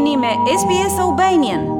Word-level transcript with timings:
i 0.00 0.02
një 0.02 0.16
me 0.20 0.30
SBS 0.56 0.98
Albanian. 0.98 1.79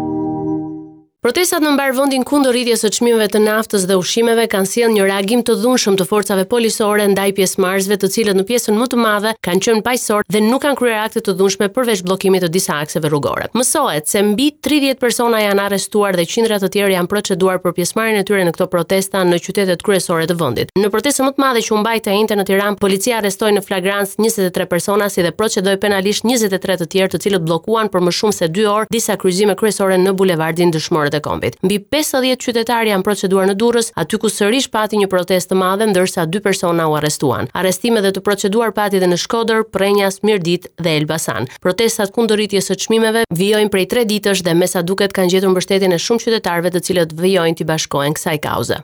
Protestat 1.21 1.61
në 1.61 1.75
mbarë 1.77 1.93
vendin 1.99 2.23
kundër 2.25 2.55
rritjes 2.57 2.81
së 2.81 2.89
çmimeve 2.97 3.27
të 3.35 3.43
naftës 3.45 3.83
dhe 3.85 3.99
ushqimeve 4.01 4.47
kanë 4.49 4.69
sjellë 4.71 4.95
një 4.95 5.03
reagim 5.09 5.41
të 5.45 5.59
dhunshëm 5.61 5.99
të 6.01 6.05
forcave 6.09 6.47
policore 6.49 7.05
ndaj 7.13 7.35
pjesëmarrësve, 7.37 7.99
të 8.01 8.09
cilët 8.15 8.39
në 8.39 8.45
pjesën 8.49 8.79
më 8.81 8.87
të 8.89 8.97
madhe 9.03 9.35
kanë 9.45 9.61
qenë 9.67 9.83
pajësor 9.85 10.25
dhe 10.33 10.41
nuk 10.41 10.63
kanë 10.65 10.79
kryer 10.81 10.97
akte 11.03 11.21
të 11.27 11.35
dhunshme 11.37 11.69
përveç 11.77 12.01
bllokimit 12.07 12.41
të 12.47 12.51
disa 12.55 12.79
akseve 12.87 13.11
rrugore. 13.13 13.51
Mësohet 13.53 14.09
se 14.09 14.23
mbi 14.31 14.47
30 14.65 14.97
persona 15.03 15.43
janë 15.45 15.67
arrestuar 15.67 16.17
dhe 16.17 16.25
qindra 16.25 16.57
të 16.65 16.71
tjerë 16.79 16.97
janë 16.97 17.13
proceduar 17.13 17.61
për 17.67 17.77
pjesëmarrjen 17.77 18.23
e 18.23 18.25
tyre 18.33 18.49
në 18.49 18.55
këto 18.57 18.69
protesta 18.73 19.21
në 19.29 19.43
qytetet 19.45 19.85
kryesore 19.85 20.25
të 20.27 20.39
vendit. 20.41 20.73
Në 20.81 20.89
protestën 20.97 21.29
më 21.29 21.35
të 21.37 21.45
madhe 21.45 21.65
që 21.69 21.77
u 21.77 21.83
mbajt 21.85 22.09
e 22.09 22.17
Inter 22.23 22.41
në 22.41 22.49
Tiranë, 22.49 22.81
policia 22.81 23.21
arrestoi 23.21 23.53
në 23.59 23.67
flagrams 23.69 24.17
23 24.17 24.67
persona 24.73 25.13
si 25.13 25.21
dhe 25.21 25.37
procedoi 25.37 25.77
penalisht 25.85 26.25
23 26.25 26.81
të 26.81 26.91
tjerë 26.97 27.13
të 27.13 27.23
cilët 27.29 27.45
bllokuan 27.51 27.93
për 27.93 28.09
më 28.09 28.17
shumë 28.23 28.41
se 28.41 28.51
2 28.57 28.67
orë 28.73 28.91
disa 28.97 29.21
kryqëzime 29.21 29.61
kryesore 29.61 30.01
në 30.01 30.17
bulevardin 30.17 30.73
Dëshmorë 30.73 31.09
të 31.13 31.21
kombit. 31.25 31.57
Mbi 31.67 31.77
50 31.95 32.35
qytetarë 32.45 32.91
janë 32.91 33.05
proceduar 33.07 33.49
në 33.51 33.57
Durrës, 33.61 33.91
aty 34.01 34.19
ku 34.23 34.31
sërish 34.33 34.69
pati 34.73 35.01
një 35.01 35.09
protestë 35.13 35.53
të 35.53 35.59
madhe 35.61 35.89
ndërsa 35.91 36.25
dy 36.31 36.43
persona 36.45 36.87
u 36.91 36.95
arrestuan. 37.01 37.51
Arrestime 37.63 38.03
dhe 38.05 38.13
të 38.17 38.23
proceduar 38.27 38.73
pati 38.77 38.99
edhe 39.01 39.11
në 39.11 39.19
Shkodër, 39.25 39.65
Prenjas, 39.75 40.23
Mirdit 40.27 40.71
dhe 40.81 40.95
Elbasan. 41.01 41.51
Protestat 41.67 42.15
kundër 42.17 42.41
rritjes 42.41 42.71
së 42.71 42.79
çmimeve 42.87 43.27
vijojnë 43.43 43.73
prej 43.75 43.89
3 43.97 44.07
ditësh 44.15 44.45
dhe 44.47 44.55
me 44.61 44.71
sa 44.71 44.83
duket 44.87 45.13
kanë 45.17 45.35
gjetur 45.37 45.53
mbështetjen 45.55 45.97
e 45.99 46.05
shumë 46.07 46.25
qytetarëve 46.29 46.75
të 46.77 46.85
cilët 46.89 47.19
vijojnë 47.25 47.61
të 47.63 47.69
bashkohen 47.75 48.17
kësaj 48.19 48.39
kauze. 48.47 48.83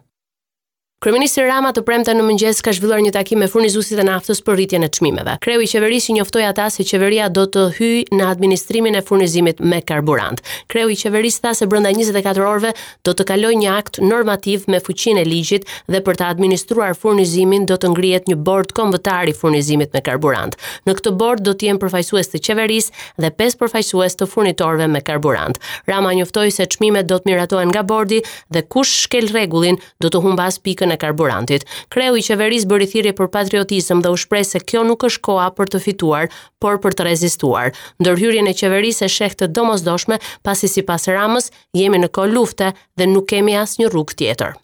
Kryeministri 1.04 1.42
Rama 1.44 1.74
të 1.76 1.82
premte 1.84 2.12
në 2.16 2.22
mëngjes 2.24 2.62
ka 2.64 2.72
zhvilluar 2.72 3.02
një 3.04 3.10
takim 3.12 3.42
me 3.42 3.46
furnizuesit 3.52 3.98
e 4.00 4.04
naftës 4.08 4.38
për 4.40 4.54
rritjen 4.56 4.84
e 4.86 4.86
çmimeve. 4.88 5.34
Kreu 5.44 5.60
i 5.60 5.66
qeverisë 5.68 6.14
njoftoi 6.16 6.46
ata 6.48 6.70
se 6.72 6.86
qeveria 6.88 7.26
do 7.28 7.42
të 7.52 7.64
hyjë 7.76 8.16
në 8.16 8.24
administrimin 8.24 8.96
e 8.96 9.02
furnizimit 9.04 9.60
me 9.60 9.82
karburant. 9.84 10.40
Kreu 10.72 10.88
i 10.88 10.96
qeverisë 10.96 11.42
tha 11.44 11.52
se 11.58 11.68
brenda 11.68 11.92
24 11.92 12.40
orëve 12.48 12.70
do 13.04 13.12
të 13.12 13.26
kalojë 13.28 13.58
një 13.60 13.74
akt 13.74 14.00
normativ 14.06 14.64
me 14.72 14.80
fuqinë 14.80 15.20
e 15.20 15.26
ligjit 15.28 15.66
dhe 15.92 16.00
për 16.06 16.16
të 16.22 16.30
administruar 16.30 16.96
furnizimin 16.96 17.68
do 17.68 17.76
të 17.76 17.92
ngrihet 17.92 18.32
një 18.32 18.38
bord 18.48 18.72
kombëtar 18.80 19.28
i 19.28 19.36
furnizimit 19.36 19.92
me 19.92 20.00
karburant. 20.00 20.56
Në 20.88 20.96
këtë 21.02 21.14
bord 21.20 21.44
do 21.44 21.52
të 21.52 21.68
jenë 21.68 21.82
përfaqësues 21.84 22.32
të 22.32 22.42
qeverisë 22.48 22.96
dhe 23.20 23.34
pesë 23.36 23.60
përfaqësues 23.60 24.16
të 24.22 24.30
furnitorëve 24.32 24.88
me 24.96 25.04
karburant. 25.04 25.60
Rama 25.92 26.16
njoftoi 26.16 26.56
se 26.56 26.64
çmimet 26.78 27.04
do 27.12 27.20
të 27.20 27.34
miratohen 27.34 27.68
nga 27.76 27.84
bordi 27.92 28.24
dhe 28.48 28.64
kush 28.64 28.96
shkel 29.04 29.28
rregullin 29.36 29.76
do 30.00 30.08
të 30.08 30.24
humbas 30.24 30.56
pikë 30.64 30.85
në 30.86 30.96
e 30.96 31.00
karburantit. 31.02 31.66
Kreu 31.92 32.16
i 32.20 32.24
qeveris 32.24 32.64
bëri 32.70 32.86
thirrje 32.90 33.14
për 33.18 33.30
patriotizëm 33.36 34.02
dhe 34.04 34.12
u 34.14 34.18
shprej 34.22 34.44
se 34.52 34.60
kjo 34.62 34.84
nuk 34.86 35.04
është 35.08 35.24
koa 35.26 35.48
për 35.56 35.72
të 35.74 35.82
fituar, 35.86 36.30
por 36.62 36.78
për 36.84 36.96
të 36.98 37.06
rezistuar. 37.10 37.74
Ndërhyrjen 38.00 38.48
e 38.50 38.54
qeveris 38.58 39.02
e 39.04 39.10
shekht 39.10 39.42
të 39.42 39.50
domos 39.58 39.84
doshme, 39.86 40.20
pasi 40.42 40.68
si 40.70 40.84
Ramës, 40.86 41.50
jemi 41.74 41.98
në 41.98 42.08
ko 42.10 42.24
lufte 42.26 42.72
dhe 42.96 43.06
nuk 43.06 43.26
kemi 43.30 43.56
as 43.56 43.78
një 43.78 43.88
rrug 43.90 44.14
tjetër. 44.14 44.54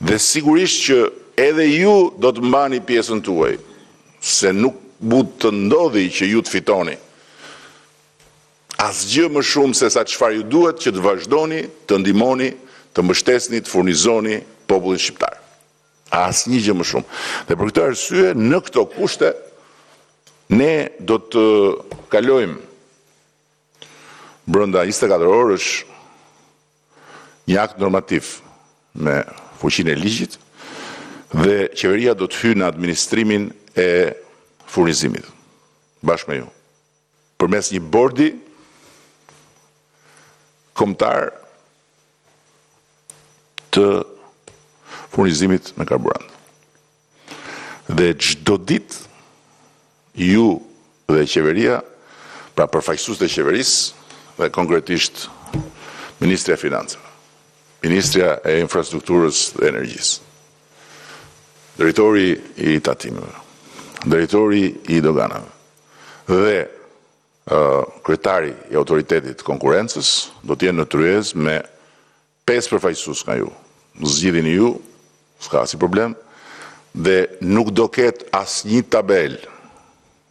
Dhe 0.00 0.18
sigurisht 0.18 0.82
që 0.88 0.98
edhe 1.36 1.64
ju 1.66 1.96
do 2.18 2.32
të 2.32 2.42
mbani 2.44 2.80
pjesën 2.80 3.22
të 3.22 3.30
uaj, 3.30 3.54
se 4.20 4.52
nuk 4.52 4.74
but 4.98 5.38
të 5.44 5.52
ndodhi 5.54 6.08
që 6.10 6.24
ju 6.32 6.40
të 6.42 6.50
fitoni. 6.52 6.96
As 8.78 9.02
gjë 9.10 9.26
më 9.34 9.42
shumë 9.42 9.74
se 9.74 9.90
sa 9.90 10.04
qëfar 10.06 10.34
ju 10.36 10.42
duhet 10.46 10.78
që 10.84 10.90
të 10.94 11.02
vazhdoni, 11.06 11.60
të 11.90 11.94
ndimoni, 11.98 12.52
të 12.94 12.98
mbështesni, 13.04 13.62
të 13.62 13.72
furnizoni 13.72 14.38
popullin 14.70 15.02
shqiptar 15.02 15.37
asë 16.12 16.50
një 16.52 16.60
gjë 16.64 16.76
më 16.78 16.86
shumë. 16.88 17.10
Dhe 17.48 17.56
për 17.60 17.70
këtë 17.70 17.84
arsye, 17.84 18.32
në 18.36 18.60
këto 18.66 18.84
kushte, 18.96 19.30
ne 20.48 20.72
do 21.04 21.18
të 21.28 21.44
kalojmë 22.12 22.58
brënda 24.48 24.84
24 24.88 25.28
orësh 25.28 25.72
një 27.48 27.58
akt 27.60 27.80
normativ 27.82 28.30
me 28.96 29.18
fuqin 29.60 29.90
e 29.92 29.96
ligjit 30.00 30.38
dhe 31.36 31.58
qeveria 31.76 32.14
do 32.16 32.28
të 32.32 32.40
hy 32.40 32.54
në 32.56 32.70
administrimin 32.70 33.50
e 33.78 33.88
furnizimit 34.72 35.28
bashkë 36.00 36.30
me 36.32 36.38
ju 36.40 36.46
për 37.38 37.52
mes 37.52 37.68
një 37.74 37.82
bordi 37.92 38.28
komtar 40.72 41.28
të 43.68 43.84
furnizimit 45.12 45.72
me 45.76 45.84
karburant. 45.84 46.24
Dhe 47.88 48.12
gjdo 48.14 48.56
dit, 48.60 48.96
ju 50.14 50.58
dhe 51.08 51.24
qeveria, 51.28 51.80
pra 52.56 52.66
përfaqësus 52.68 53.20
dhe 53.20 53.28
qeveris, 53.32 53.92
dhe 54.38 54.48
konkretisht 54.54 55.28
Ministria 56.18 56.58
Financëve, 56.58 57.00
Ministria 57.86 58.34
e 58.44 58.58
Infrastrukturës 58.60 59.44
dhe 59.56 59.68
Energjisë, 59.70 60.26
Dëritori 61.78 62.32
i 62.66 62.72
Tatimëve, 62.82 63.30
Dëritori 64.10 64.64
i 64.92 64.98
Doganave, 65.02 65.46
dhe 66.28 66.56
uh, 66.66 67.86
kretari 68.04 68.50
i 68.72 68.76
autoritetit 68.76 69.40
konkurences, 69.46 70.28
do 70.42 70.58
t'jenë 70.58 70.82
në 70.82 70.88
tryez 70.90 71.32
me 71.38 71.60
5 72.50 72.68
përfajsus 72.74 73.22
nga 73.28 73.38
ju. 73.38 73.48
Zgjidhin 73.98 74.50
ju 74.56 74.74
s'ka 75.40 75.62
asë 75.64 75.78
problem, 75.80 76.14
dhe 76.94 77.26
nuk 77.44 77.70
do 77.76 77.86
ketë 77.92 78.28
asë 78.38 78.68
një 78.70 78.80
tabel 78.92 79.36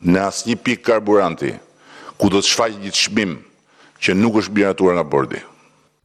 në 0.04 0.24
asë 0.28 0.50
një 0.50 0.56
pikë 0.66 0.86
karburanti 0.92 1.54
ku 2.20 2.30
do 2.34 2.42
të 2.42 2.50
shfaqë 2.52 2.82
një 2.84 2.92
të 2.94 3.02
shmim 3.06 3.36
që 4.04 4.18
nuk 4.20 4.40
është 4.42 4.56
bjënatuar 4.58 4.98
nga 4.98 5.06
bordi. 5.16 5.42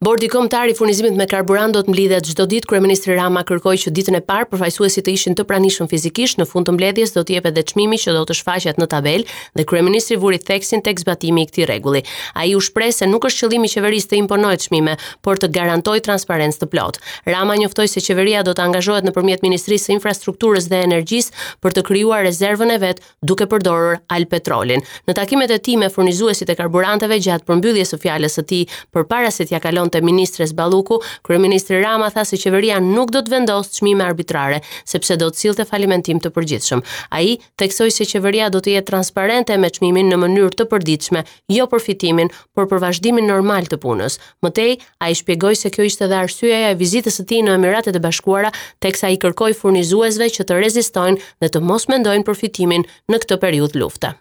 Bordi 0.02 0.26
kombëtar 0.26 0.66
i 0.66 0.72
furnizimit 0.74 1.14
me 1.14 1.28
karburant 1.30 1.70
do 1.76 1.80
të 1.86 1.92
mblidhet 1.92 2.26
çdo 2.26 2.42
ditë. 2.50 2.66
Kryeministri 2.72 3.14
Rama 3.14 3.44
kërkoi 3.46 3.76
që 3.84 3.90
ditën 3.94 4.16
e 4.18 4.20
parë 4.26 4.48
përfaqësuesit 4.50 5.04
të 5.06 5.10
ishin 5.14 5.36
të 5.38 5.44
pranishëm 5.46 5.86
fizikisht. 5.92 6.40
Në 6.40 6.46
fund 6.50 6.66
të 6.66 6.72
mbledhjes 6.74 7.12
do 7.14 7.22
të 7.22 7.36
jepet 7.36 7.52
edhe 7.52 7.62
çmimi 7.70 7.94
që 8.02 8.10
do 8.16 8.24
të 8.26 8.34
shfaqet 8.34 8.80
në 8.82 8.88
tabelë 8.90 9.28
dhe 9.60 9.64
kryeministri 9.70 10.18
vuri 10.18 10.40
theksin 10.42 10.82
tek 10.82 10.98
zbatimi 11.04 11.44
i 11.46 11.46
këtij 11.52 11.68
rregulli. 11.70 12.00
Ai 12.34 12.48
u 12.58 12.62
shpreh 12.66 12.90
se 12.96 13.06
nuk 13.12 13.28
është 13.30 13.44
qëllimi 13.44 13.70
i 13.70 13.76
qeverisë 13.76 14.10
të 14.10 14.18
imponojë 14.24 14.60
çmime, 14.64 14.96
por 15.22 15.38
të 15.38 15.52
garantojë 15.54 16.02
transparencë 16.08 16.64
të 16.64 16.68
plotë. 16.74 17.06
Rama 17.30 17.54
njoftoi 17.62 17.86
se 17.94 18.02
qeveria 18.02 18.42
do 18.42 18.56
të 18.58 18.66
angazhohet 18.66 19.06
nëpërmjet 19.06 19.46
Ministrisë 19.46 19.92
së 19.92 19.96
Infrastrukturës 20.00 20.66
dhe 20.72 20.82
Energjisë 20.88 21.62
për 21.62 21.78
të 21.78 21.86
krijuar 21.92 22.26
rezervën 22.26 22.74
e 22.74 22.80
vet 22.88 23.04
duke 23.22 23.46
përdorur 23.46 24.00
alpetrolin. 24.18 24.82
Në 25.06 25.16
takimet 25.22 25.54
e 25.54 25.62
tij 25.62 25.78
me 25.78 25.92
furnizuesit 25.94 26.50
e 26.52 26.58
karburanteve 26.58 27.22
gjatë 27.28 27.46
përmbylljes 27.52 27.94
së 27.94 28.02
fjalës 28.02 28.40
së 28.42 28.46
tij 28.50 28.66
përpara 28.90 29.30
se 29.30 29.46
t'ia 29.46 29.62
kalon 29.62 29.90
të 29.92 30.00
ministres 30.04 30.52
Balluku, 30.56 30.96
kryeministri 31.26 31.78
Rama 31.84 32.08
tha 32.12 32.24
se 32.28 32.38
qeveria 32.40 32.80
nuk 32.82 33.12
do 33.14 33.20
të 33.26 33.34
vendos 33.34 33.70
çmime 33.76 34.04
arbitrare, 34.06 34.62
sepse 34.90 35.16
do 35.20 35.28
të 35.32 35.40
sillte 35.44 35.66
falimentim 35.68 36.20
të 36.22 36.32
përgjithshëm. 36.36 36.82
Ai 37.18 37.36
theksoi 37.60 37.92
se 37.94 38.06
qeveria 38.10 38.48
do 38.54 38.60
të 38.64 38.76
jetë 38.76 38.90
transparente 38.92 39.56
me 39.62 39.70
çmimin 39.76 40.10
në 40.12 40.20
mënyrë 40.24 40.52
të 40.60 40.68
përditshme, 40.72 41.24
jo 41.56 41.68
për 41.72 41.84
fitimin, 41.90 42.32
por 42.56 42.68
për 42.72 42.82
vazhdimin 42.86 43.28
normal 43.32 43.68
të 43.70 43.80
punës. 43.84 44.18
Mtej 44.46 44.76
ai 45.04 45.12
shpjegoi 45.20 45.54
se 45.60 45.72
kjo 45.74 45.86
ishte 45.90 46.08
edhe 46.08 46.18
arsyeja 46.24 46.72
e 46.72 46.78
vizitës 46.82 47.20
së 47.20 47.28
tij 47.30 47.44
në 47.46 47.56
Emiratet 47.60 47.96
e 47.98 48.02
Bashkuara, 48.04 48.50
teksa 48.82 49.12
i 49.12 49.20
kërkoi 49.22 49.52
furnizuesve 49.60 50.30
që 50.38 50.48
të 50.48 50.60
rezistojnë 50.64 51.32
dhe 51.42 51.52
të 51.52 51.64
mos 51.68 51.88
mendojnë 51.92 52.28
për 52.30 52.40
fitimin 52.44 52.86
në 53.12 53.22
këtë 53.26 53.40
periudhë 53.44 53.82
lufte. 53.84 54.12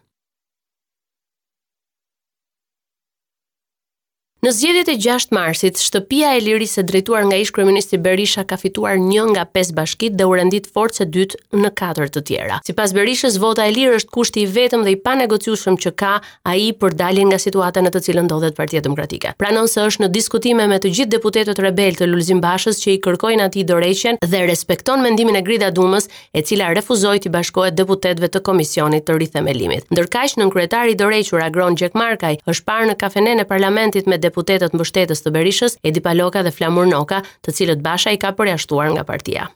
Në 4.42 4.50
zgjedhjet 4.58 4.88
e 4.90 4.96
6 4.98 5.36
marsit, 5.38 5.76
shtëpia 5.78 6.32
e 6.34 6.40
lirisë 6.42 6.82
e 6.82 6.84
drejtuar 6.90 7.28
nga 7.28 7.38
ish 7.38 7.52
kryeministri 7.54 8.00
Berisha 8.02 8.42
ka 8.50 8.58
fituar 8.58 8.96
1 8.98 9.28
nga 9.36 9.44
5 9.54 9.70
bashkitë 9.78 10.16
dhe 10.18 10.26
u 10.26 10.32
rendit 10.34 10.66
fortë 10.74 10.98
së 10.98 11.06
dytë 11.14 11.60
në 11.62 11.70
katër 11.78 12.10
të 12.10 12.24
tjera. 12.26 12.56
Sipas 12.66 12.96
Berishës, 12.98 13.36
vota 13.44 13.68
e 13.70 13.76
lirë 13.76 14.00
është 14.00 14.10
kushti 14.16 14.42
i 14.42 14.48
vetëm 14.50 14.82
dhe 14.88 14.96
i 14.96 14.98
panegocueshëm 15.06 15.78
që 15.86 15.92
ka 16.02 16.16
ai 16.50 16.72
për 16.74 16.96
daljen 16.98 17.30
nga 17.30 17.38
situata 17.44 17.84
në 17.86 17.92
të 17.94 18.02
cilën 18.08 18.26
ndodhet 18.32 18.58
Partia 18.58 18.82
Demokratike. 18.82 19.36
Pranon 19.38 19.70
se 19.70 19.84
është 19.86 20.08
në 20.08 20.10
diskutime 20.18 20.66
me 20.72 20.82
të 20.82 20.90
gjithë 20.98 21.14
deputetët 21.20 21.62
rebel 21.68 22.02
të 22.02 22.10
Lulzim 22.10 22.42
Bashës 22.42 22.82
që 22.82 22.96
i 22.96 23.02
kërkojnë 23.06 23.46
atij 23.46 23.68
dorëqen 23.70 24.18
dhe 24.26 24.42
respekton 24.50 25.06
mendimin 25.06 25.38
e 25.38 25.44
Grida 25.46 25.70
Dumës, 25.78 26.10
e 26.34 26.42
cila 26.42 26.74
refuzoi 26.74 27.22
të 27.22 27.30
bashkohet 27.38 27.78
deputetëve 27.78 28.32
të 28.34 28.42
komisionit 28.50 29.06
të 29.06 29.20
rithemelimit. 29.22 29.86
Ndërkaq, 29.94 30.34
nën 30.42 30.50
kryetari 30.58 30.98
i 30.98 30.98
dorëqur 31.06 31.46
Agron 31.46 31.78
Gjekmarkaj 31.78 32.42
është 32.42 32.66
parë 32.66 32.90
në 32.90 32.98
kafenen 33.06 33.46
e 33.46 33.50
parlamentit 33.54 34.10
me 34.10 34.18
deputetët 34.32 34.76
mbështetës 34.78 35.24
të 35.26 35.34
Berishës, 35.38 35.76
Edi 35.92 36.04
Paloka 36.06 36.46
dhe 36.48 36.56
Flamur 36.60 36.90
Noka, 36.94 37.22
të 37.48 37.58
cilët 37.60 37.86
Basha 37.90 38.16
i 38.16 38.22
ka 38.26 38.34
përjashtuar 38.40 38.96
nga 38.96 39.08
partia. 39.14 39.52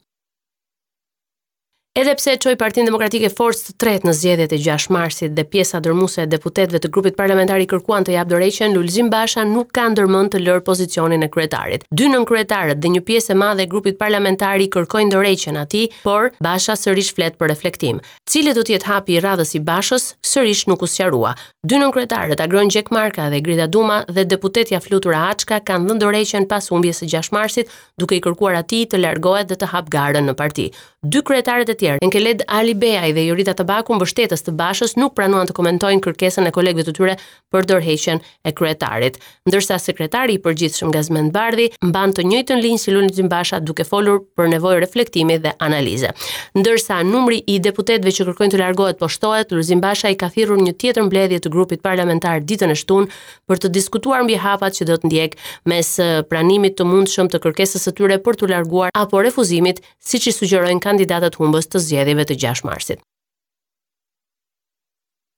Edhe 2.00 2.12
pse 2.20 2.32
e 2.36 2.38
çoi 2.44 2.58
Partinë 2.60 2.88
Demokratike 2.90 3.30
forcë 3.32 3.70
të 3.70 3.74
tretë 3.80 4.08
në 4.10 4.14
zgjedhjet 4.20 4.54
e 4.58 4.58
6 4.60 4.90
Marsit 4.92 5.32
dhe 5.38 5.44
pjesa 5.48 5.80
dërmuese 5.86 6.26
e 6.26 6.28
deputetëve 6.28 6.82
të 6.84 6.90
grupit 6.96 7.16
parlamentar 7.16 7.62
i 7.64 7.68
kërkuan 7.72 8.04
të 8.04 8.18
jap 8.18 8.28
dorëqen, 8.28 8.74
Lulzim 8.76 9.08
Basha 9.14 9.46
nuk 9.48 9.70
ka 9.78 9.86
ndërmend 9.94 10.34
të 10.34 10.42
lërë 10.44 10.64
pozicionin 10.68 11.24
e 11.24 11.30
kryetarit. 11.32 11.86
Dy 11.96 12.10
nën 12.12 12.26
kryetarët 12.28 12.82
dhe 12.84 12.92
një 12.98 13.02
pjesë 13.08 13.32
e 13.32 13.38
madhe 13.40 13.64
e 13.64 13.70
grupit 13.72 13.96
parlamentar 14.02 14.60
i 14.60 14.68
kërkojnë 14.76 15.14
dorëqen 15.14 15.60
atij, 15.62 15.86
por 16.04 16.34
Basha 16.44 16.76
sërish 16.76 17.14
flet 17.16 17.38
për 17.40 17.48
reflektim. 17.54 18.04
Cili 18.28 18.52
do 18.58 18.66
të 18.68 18.76
jetë 18.76 18.92
hapi 18.92 19.16
i 19.16 19.24
radhës 19.24 19.56
i 19.56 19.64
Bashës, 19.70 20.10
sërish 20.34 20.66
nuk 20.68 20.84
u 20.84 20.92
sqarua. 20.92 21.32
Dy 21.66 21.80
nën 21.80 21.96
kryetarët, 21.96 22.44
Agron 22.44 22.68
Gjek 22.76 22.92
Marka 22.92 23.30
dhe 23.32 23.40
Grida 23.40 23.70
Duma 23.72 24.02
dhe 24.12 24.28
deputetja 24.34 24.84
Flutura 24.84 25.24
Açka 25.32 25.64
kanë 25.64 25.88
dhënë 25.88 26.04
dorëqen 26.04 26.50
pas 26.52 26.68
humbjes 26.76 27.00
së 27.06 27.10
6 27.16 27.32
Marsit, 27.40 27.72
duke 27.96 28.20
i 28.20 28.22
kërkuar 28.28 28.60
atij 28.66 28.84
të 28.92 29.00
largohet 29.00 29.48
dhe 29.56 29.62
të 29.64 29.72
hap 29.72 29.88
garën 29.96 30.28
në 30.28 30.36
parti. 30.36 30.68
Dy 31.06 31.22
kryetarët 31.24 31.72
tjerë. 31.86 32.02
Enkeled 32.06 32.44
Ali 32.52 32.74
Beaj 32.78 33.12
dhe 33.16 33.24
Jorita 33.28 33.54
Tabaku 33.58 33.96
mbështetës 33.98 34.44
të 34.46 34.54
Bashës 34.60 34.96
nuk 35.00 35.14
pranuan 35.18 35.48
të 35.50 35.56
komentojnë 35.58 36.04
kërkesën 36.06 36.48
e 36.50 36.54
kolegëve 36.56 36.88
të 36.88 36.94
tyre 36.98 37.16
për 37.54 37.68
dorëheqjen 37.70 38.22
e 38.50 38.54
kryetarit, 38.58 39.20
ndërsa 39.50 39.78
sekretari 39.82 40.38
i 40.38 40.42
përgjithshëm 40.44 40.92
Gazmend 40.96 41.34
Bardhi 41.36 41.70
mban 41.86 42.14
të 42.18 42.26
njëjtën 42.30 42.62
linjë 42.64 42.82
si 42.86 42.94
Lulit 42.96 43.20
Basha 43.32 43.60
duke 43.62 43.86
folur 43.88 44.22
për 44.38 44.50
nevojën 44.56 44.80
e 44.82 44.86
reflektimit 44.86 45.44
dhe 45.46 45.54
analize. 45.66 46.12
Ndërsa 46.58 47.02
numri 47.12 47.42
i 47.54 47.60
deputetëve 47.64 48.14
që 48.18 48.28
kërkojnë 48.30 48.56
të 48.56 48.62
largohet 48.64 49.00
po 49.02 49.10
shtohet, 49.12 49.54
Lulit 49.54 49.70
Dimbasha 49.74 50.12
i 50.14 50.18
ka 50.20 50.30
thirrur 50.34 50.60
një 50.62 50.76
tjetër 50.82 51.06
mbledhje 51.08 51.40
të 51.46 51.52
grupit 51.56 51.84
parlamentar 51.86 52.42
ditën 52.44 52.72
e 52.74 52.78
shtunë 52.78 53.10
për 53.50 53.64
të 53.66 53.72
diskutuar 53.78 54.24
mbi 54.26 54.38
hapat 54.42 54.76
që 54.80 54.88
do 54.90 54.98
të 55.04 55.10
ndjek 55.12 55.38
mes 55.72 55.92
pranimit 56.30 56.76
të 56.80 56.86
mundshëm 56.88 57.30
të 57.32 57.42
kërkesës 57.44 57.86
së 57.88 57.96
tyre 58.00 58.20
për 58.26 58.38
të 58.42 58.50
larguar 58.52 58.92
apo 58.96 59.22
refuzimit, 59.26 59.82
siç 60.06 60.28
i 60.30 60.34
sugjerojnë 60.36 60.82
kandidatët 60.84 61.38
humbës 61.40 61.68
të 61.76 61.82
zgjedhjeve 61.86 62.28
të 62.32 62.40
6 62.48 62.64
marsit 62.72 63.04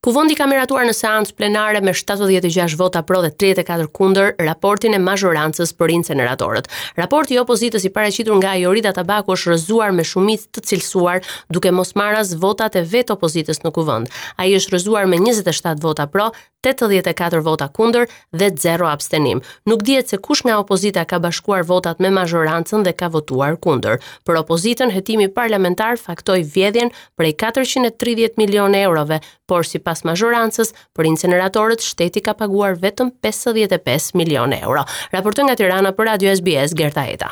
Kuvendi 0.05 0.35
ka 0.37 0.45
miratuar 0.45 0.85
në 0.85 0.93
seancë 0.93 1.33
plenare 1.39 1.79
me 1.81 1.89
76 1.91 2.75
vota 2.77 3.01
pro 3.03 3.23
dhe 3.23 3.31
34 3.33 3.89
kundër 3.97 4.35
raportin 4.45 4.93
e 4.93 4.99
mazhorancës 5.01 5.71
për 5.73 5.93
inceneratorët. 5.95 6.69
Raporti 7.01 7.33
i 7.33 7.39
opozitës 7.41 7.87
i 7.87 7.89
paraqitur 7.95 8.37
nga 8.37 8.53
Jorida 8.61 8.91
Tabaku 8.93 9.33
është 9.33 9.49
rrëzuar 9.49 9.95
me 9.97 10.05
shumicë 10.05 10.51
të 10.53 10.63
cilësuar, 10.69 11.23
duke 11.49 11.71
mos 11.73 11.95
marrë 11.97 12.19
votat 12.43 12.77
e 12.77 12.83
vetë 12.85 13.15
opozitës 13.17 13.63
në 13.65 13.73
kuvend. 13.73 14.13
Ai 14.37 14.51
është 14.59 14.75
rrëzuar 14.75 15.09
me 15.09 15.17
27 15.23 15.81
vota 15.81 16.05
pro, 16.07 16.29
84 16.67 17.39
vota 17.45 17.67
kundër 17.71 18.05
dhe 18.37 18.49
0 18.53 18.89
abstenim. 18.91 19.39
Nuk 19.69 19.85
dihet 19.87 20.09
se 20.11 20.17
kush 20.17 20.43
nga 20.45 20.59
opozita 20.59 21.05
ka 21.05 21.17
bashkuar 21.23 21.63
votat 21.69 21.99
me 22.03 22.09
mazhorancën 22.13 22.83
dhe 22.85 22.93
ka 22.97 23.07
votuar 23.13 23.57
kundër. 23.63 23.97
Për 24.27 24.39
opozitën, 24.43 24.91
hetimi 24.91 25.27
parlamentar 25.31 25.97
faktoi 26.01 26.43
vjedhjen 26.43 26.91
prej 27.15 27.33
430 27.39 28.37
milionë 28.41 28.81
eurove, 28.87 29.21
por 29.47 29.63
si 29.63 29.79
pas 29.87 30.03
mazhorancës, 30.07 30.73
për 30.97 31.07
incineratorët 31.13 31.83
shteti 31.85 32.19
ka 32.25 32.35
paguar 32.37 32.75
vetëm 32.81 33.13
55 33.23 34.11
milion 34.19 34.55
euro. 34.59 34.83
Raportën 35.15 35.47
nga 35.47 35.57
Tirana 35.59 35.93
për 35.95 36.11
Radio 36.11 36.33
SBS, 36.41 36.75
Gerta 36.77 37.05
Eta. 37.07 37.31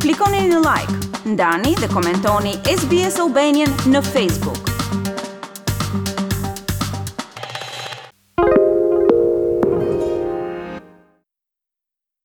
Klikoni 0.00 0.42
në 0.50 0.62
like, 0.64 0.98
ndani 1.36 1.76
dhe 1.78 1.88
komentoni 1.94 2.56
SBS 2.72 3.20
Albanian 3.26 3.76
në 3.94 4.02
Facebook. 4.10 4.69